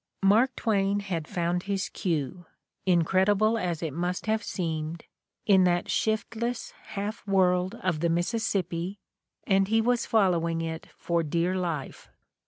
Mark 0.23 0.55
Twain 0.55 1.01
had 1.01 1.27
found 1.27 1.61
his 1.69 1.87
cue, 1.89 2.47
incredible 2.87 3.55
as 3.59 3.83
it 3.83 3.93
must 3.93 4.25
have 4.25 4.41
seemed 4.41 5.03
in 5.45 5.63
that 5.65 5.91
shiftless 5.91 6.71
half 6.85 7.23
world 7.27 7.75
of 7.83 7.99
the 7.99 8.09
Missis 8.09 8.43
sippi, 8.43 8.97
and 9.45 9.67
he 9.67 9.79
was 9.79 10.07
following 10.07 10.59
it 10.61 10.87
for 10.97 11.21
dear 11.21 11.55
life. 11.55 12.09